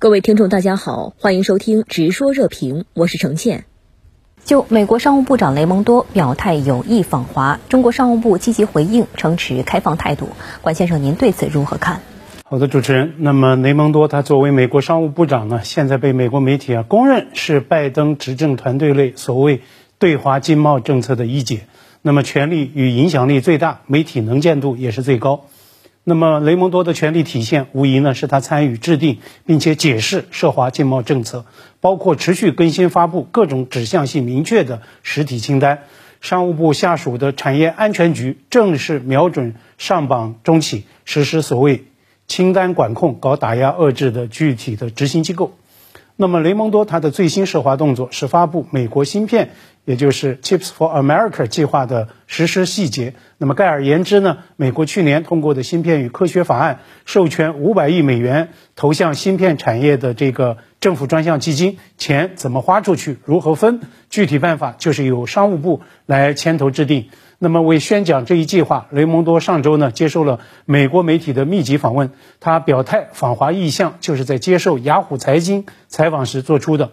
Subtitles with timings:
[0.00, 3.66] 各位听众，大家好，欢迎收听《直说热评》，我是程倩。
[4.46, 10.30] 就美国商务部长雷蒙多表态有意访华，中国商务部积极回应，称持开放态度。
[10.62, 12.00] 管先生，您对此如何看？
[12.44, 13.12] 好的，主持人。
[13.18, 19.60] 那么雷蒙多他作为美国商务部长呢，现在被美国媒体啊公认是拜登执政团队内所谓
[19.98, 21.66] 对华经贸政策的一姐，
[22.00, 25.44] 那么权力与影响力最大，媒体能见度也是最高。
[26.02, 31.44] 那么，雷蒙多的权力体现，无疑呢是他参与制定并且解释涉华经贸政策，
[31.80, 35.82] 包括持续更新发布各种指向性明确的实体清单。
[36.22, 41.84] 商务部下属的产业安全局正式瞄准上榜中企实施所谓
[42.26, 45.52] 清单管控、搞打压遏制的具体的执行机构。
[46.20, 49.52] 那么，雷蒙多他的最新涉华动作是发布美国芯片。
[49.86, 53.14] 也就是 Chips for America 计划的实施细节。
[53.38, 67.08] 那么，概而言之呢，美国去年通过的芯片与科学法案，授权五百亿美元投向芯片产业的这个政府专项基金，钱怎么花出去，如何分，具体办法就是由商务部来牵头制定。
[67.42, 76.92] 那么，为宣讲这一计划，雷蒙多上周呢接受了美国媒体的密集访问，他表态访华意向就是在接受雅虎财经采访时做出的。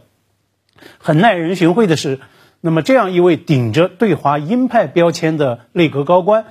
[1.00, 2.20] 很耐人寻味的是。
[2.62, 6.46] 那么，这样一位顶着对华鹰派标签的内阁高官，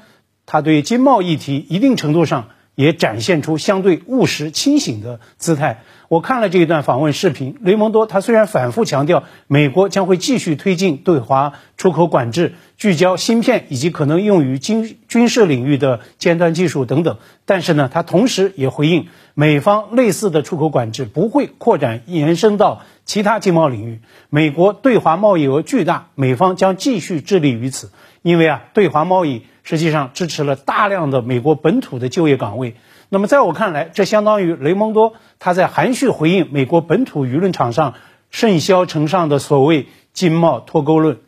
[0.45, 5.83] 他对经贸议题一定程度上也展现出相对务实、清醒的姿态。
[6.09, 24.01] 我看了这一段访问视频，雷蒙多他虽然反复强调美国将会继续推进对华出口管制，聚焦芯片以及可能用于军军事领域的尖端技术等等，但是呢，他同时也回应美方类似的出口管制不会扩展延伸到其他经贸领域。
[24.31, 27.91] 美国对华贸易额巨大，美方将继续致力于此，
[28.23, 32.77] 因为啊，对华贸易实际上支持了大量的美国本土的就业岗位。
[33.09, 37.95] 那么，在我看来，这相当于雷蒙多他在含蓄回应美国本土舆论场上
[38.31, 41.19] 甚嚣尘上的所谓经贸脱钩论。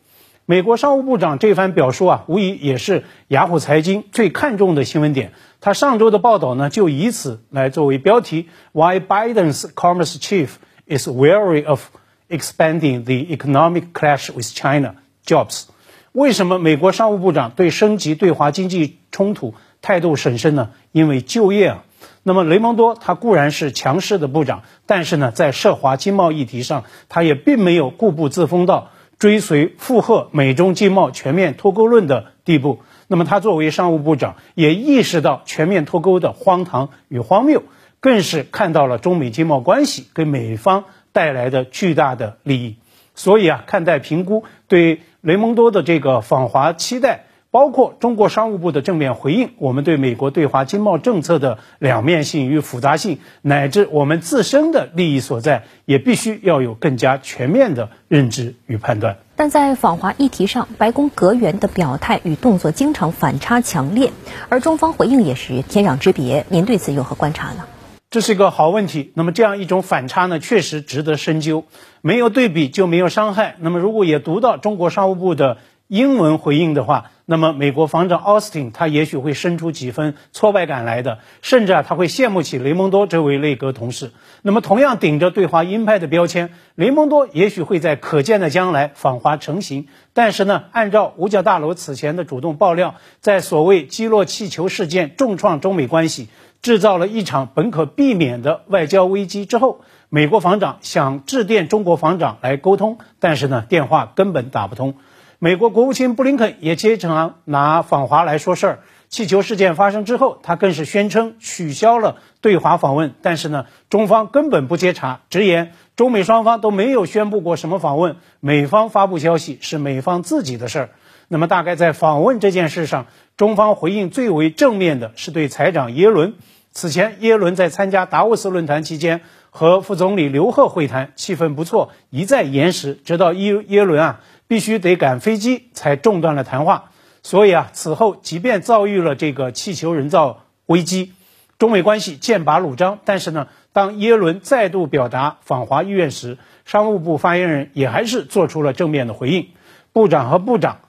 [0.45, 5.33] 美国商务部长这番表述啊，无疑也是雅虎财经最看重的新闻点。
[5.59, 10.47] 他上周的报道呢，就以此来作为标题：Why Biden's Commerce Chief
[10.87, 11.89] is wary of
[12.29, 14.95] expanding the economic clash with China
[15.25, 15.65] jobs？
[16.11, 19.53] 为什么美国商务部长对升级对华经济冲突？
[19.81, 20.71] 态度审慎呢？
[20.91, 21.83] 因为就业啊。
[22.23, 32.79] 那么雷蒙多他固然是强势的部长，但是呢，在涉华经贸议题上，他也并没有固步自封到追随附和美中经贸全面脱钩论的地步。
[33.07, 37.63] 那么他作为商务部长，也意识到全面脱钩的荒唐与荒谬，
[37.99, 40.83] 更是看到了中美经贸关系给美方
[41.13, 42.75] 带来的巨大的利益。
[43.15, 47.25] 所以啊，看待评估对雷蒙多的这个访华期待。
[47.51, 59.17] 包括中国商务部的正面回应，我们对美国对华经贸政策的两面性与复杂性，乃至我们自身的利益所在，也必须要有更加全面的认知与判断。
[59.35, 64.11] 但在访华议题上，白宫阁员的表态与动作经常反差强烈，
[64.49, 66.45] 而中方回应也是天壤之别。
[66.49, 67.65] 您对此有何观察呢？
[68.09, 69.11] 这是一个好问题。
[69.13, 71.65] 那么这样一种反差呢，确实值得深究。
[72.01, 73.55] 没有对比就没有伤害。
[73.59, 75.57] 那么如果也读到中国商务部的
[75.89, 84.11] 英文回应的话，那么，美国防长奥斯汀他也许会生出几分挫败感来的，甚至啊，他会羡慕起雷蒙多这位内阁同事。
[84.43, 89.87] 那么，同样顶着对华鹰派的标签，雷蒙多也许会在可见的将来访华成型。
[90.13, 96.27] 但是呢，按照五角大楼此前的主动爆料，在所谓击落气球事件重创中美关系，
[96.61, 104.93] 制造了一场本可避免的外交危机之后，美国防长想致电中国防长来沟通，但是呢，电话根本打不通。
[105.41, 108.79] 美国国务卿布林肯也经常拿访华来说事儿。
[109.07, 113.13] 气球事件发生之后，他更是宣称取消了对华访问。
[113.21, 120.89] 但是呢，中方根本不接茬，直言中美双方都没有宣布过什么访问，美方发布消息是美方自己的事儿。
[121.29, 123.07] 那么，大概在访问这件事上，
[123.37, 126.33] 中方回应最为正面的是对财长耶伦。
[126.73, 134.19] 此前，耶伦在参加达沃斯论坛期间和副总理刘鹤会谈，气氛不错，一再延时，直到耶耶伦啊。
[134.49, 136.89] 必须得赶飞机才中断了谈话，
[137.21, 141.13] 所以啊，此后即便遭遇了这个气球人造危机，
[141.59, 142.97] 中美关系剑拔弩张。
[143.05, 149.49] 但是呢，当耶伦再度表达访华意愿时，商务部发言人也还是做出了正面的回应。
[149.93, 150.79] 部长和部长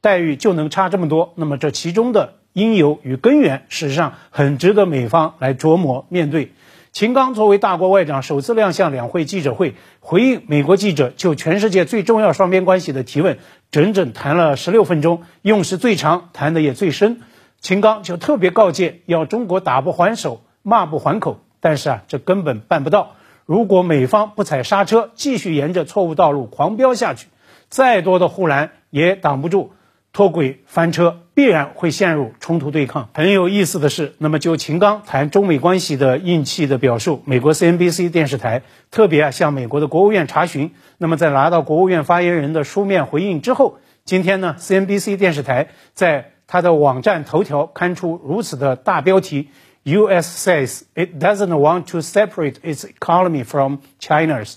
[0.00, 1.34] 待遇就能差这么多？
[1.36, 6.52] 那么这其中的因由与根源，事实上很值得美方来琢磨面对。
[6.94, 13.38] 秦刚作为大国外长首次亮相两会记者会，回应美国记者就全世界最重要双边关系的提问，
[13.72, 17.22] 整整谈了十六分钟，用时最长，谈的也最深。
[17.60, 21.40] 秦刚就特别告诫，要中国打不还手，骂不还口。
[21.58, 23.16] 但是啊，这根本办不到。
[23.44, 27.26] 如果美方不踩刹车，继续沿着错误道路狂飙下去，
[27.68, 29.72] 再多的护栏也挡不住
[30.12, 33.08] 脱轨翻车，必然会陷入冲突对抗。
[33.12, 40.70] 很有意思的是，那么就秦刚谈中美关系的硬气的表述，美国 CNBC 电视台特别啊向美国的国务院查询。
[40.96, 49.48] 那么在拿到国务院发言人的书面回应之后，今天呢，CNBC 电视台在他的网站头条刊出如此的大标题
[49.82, 50.48] ：“U.S.
[50.48, 54.54] says it doesn't want to separate its economy from China's。”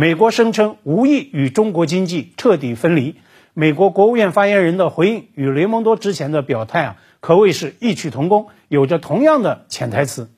[0.00, 3.16] 美国声称无意与中国经济彻底分离。
[3.52, 10.30] 美国国务院发言人的回应与雷蒙多之前的表态啊，可谓是异曲同工，有着同样的潜台词。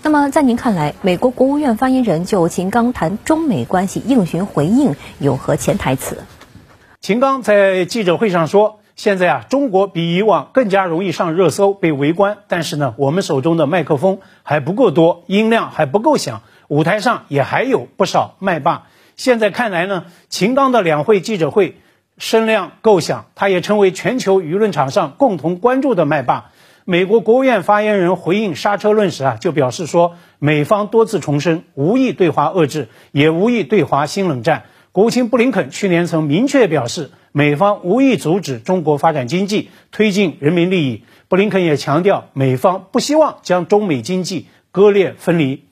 [0.00, 6.16] 那么，在您看来，美国国务院发言人就秦刚谈中美关系应询回应有何潜台词？
[7.02, 18.86] 秦刚在记者会上说：“现在啊，中国比以往更加容易上热搜、被围观，但是呢，我们手中的麦克风还不够多，音量还不够响，舞台上也还有不少麦霸。
[19.16, 21.76] 现在看来呢，秦刚的两会记者会。”
[22.16, 26.52] 声量够响，他也成为全球舆论场上共同关注的麦霸。
[26.84, 34.62] 美国国务院发言人回应刹车论时啊，就表示说，美方多次重申无意对华遏制，也无意对华新冷战。
[34.92, 41.02] 国务卿布林肯去年曾明确表示，美方无意阻止中国发展经济，推进人民利益。
[41.26, 45.64] 布林肯也强调，美方不希望将中美经济割裂分离。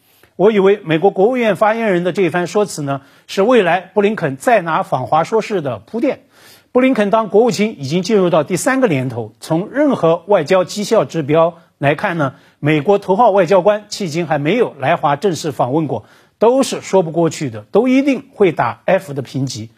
[0.42, 6.24] 我以为美国国务院发言人的这番说辞呢，是未来布林肯再拿访华说事的铺垫。
[6.72, 16.06] 布林肯当国务卿已经进入到第三个年头，从任何外交绩效指标来看呢，美国头号外交官迄今还没有来华正式访问过，
[16.40, 19.70] 都是说不过去的，都一定会打 F 的评级。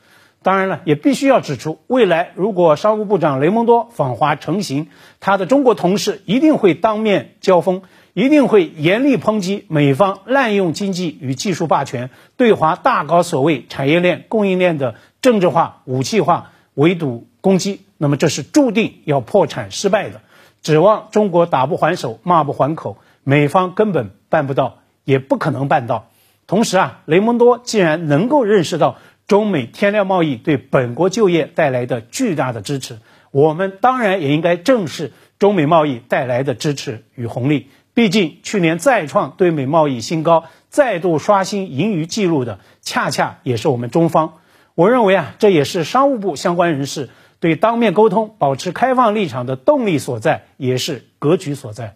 [0.42, 4.88] 当然了，也必须要指出，未来如果商务部长雷蒙多访华成行，
[5.20, 7.82] 他的中国同事一定会当面交锋，
[8.14, 12.08] 一定会严厉抨击美方滥用经济与技术霸权，
[12.38, 16.50] 对华大搞所谓产业链、供应链的政治化、武器化。
[16.74, 20.20] 围堵攻击，那么这是注定要破产失败的。
[20.60, 26.10] 指望中国打不还手，骂不还口，美方根本办不到，也不可能办到。
[26.48, 28.96] 同时啊，雷蒙多既然能够认识到
[29.28, 32.98] 中美天量贸易对本国就业带来的巨大的支持，
[33.30, 37.68] 我们当然也应该正视中美贸易带来的支持与红利。
[37.94, 44.34] 毕竟去年再创对美贸易新高，再度刷新盈余记录的，恰恰也是我们中方。
[44.74, 47.08] 我认为啊，这也是商务部相关人士
[47.38, 51.94] 对当面沟通、保持开放立场的动力所在，也是格局所在。